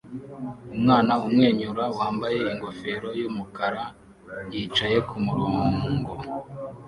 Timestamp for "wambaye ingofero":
1.97-3.09